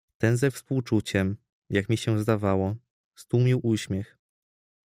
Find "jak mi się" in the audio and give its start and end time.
1.69-2.19